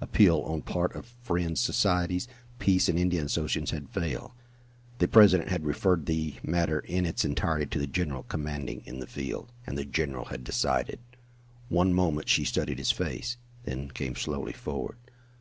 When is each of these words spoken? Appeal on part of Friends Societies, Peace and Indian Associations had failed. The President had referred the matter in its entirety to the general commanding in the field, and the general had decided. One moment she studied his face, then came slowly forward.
Appeal 0.00 0.42
on 0.42 0.62
part 0.62 0.94
of 0.94 1.16
Friends 1.24 1.58
Societies, 1.60 2.28
Peace 2.60 2.88
and 2.88 2.96
Indian 2.96 3.26
Associations 3.26 3.72
had 3.72 3.88
failed. 3.90 4.30
The 4.98 5.08
President 5.08 5.48
had 5.48 5.64
referred 5.66 6.06
the 6.06 6.36
matter 6.44 6.78
in 6.78 7.04
its 7.04 7.24
entirety 7.24 7.66
to 7.66 7.80
the 7.80 7.88
general 7.88 8.22
commanding 8.22 8.82
in 8.86 9.00
the 9.00 9.08
field, 9.08 9.50
and 9.66 9.76
the 9.76 9.84
general 9.84 10.26
had 10.26 10.44
decided. 10.44 11.00
One 11.68 11.92
moment 11.92 12.28
she 12.28 12.44
studied 12.44 12.78
his 12.78 12.92
face, 12.92 13.38
then 13.64 13.88
came 13.90 14.14
slowly 14.14 14.52
forward. 14.52 14.98